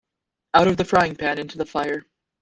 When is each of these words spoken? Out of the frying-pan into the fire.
Out 0.55 0.67
of 0.67 0.77
the 0.77 0.83
frying-pan 0.83 1.37
into 1.37 1.59
the 1.59 1.65
fire. 1.67 2.07